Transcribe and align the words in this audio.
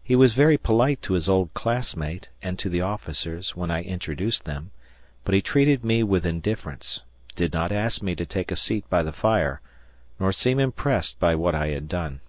He 0.00 0.14
was 0.14 0.34
very 0.34 0.56
polite 0.56 1.02
to 1.02 1.14
his 1.14 1.28
old 1.28 1.52
classmate 1.52 2.28
and 2.40 2.56
to 2.60 2.68
the 2.68 2.80
officers, 2.80 3.56
when 3.56 3.72
I 3.72 3.82
introduced 3.82 4.44
them, 4.44 4.70
but 5.24 5.34
he 5.34 5.42
treated 5.42 5.84
me 5.84 6.04
with 6.04 6.24
indifference, 6.24 7.00
did 7.34 7.52
not 7.52 7.72
ask 7.72 8.00
me 8.00 8.14
to 8.14 8.24
take 8.24 8.52
a 8.52 8.56
seat 8.56 8.88
by 8.88 9.02
the 9.02 9.10
fire, 9.12 9.60
nor 10.20 10.30
seem 10.30 10.60
impressed 10.60 11.18
by 11.18 11.34
what 11.34 11.56
I 11.56 11.70
had 11.70 11.88
done. 11.88 12.20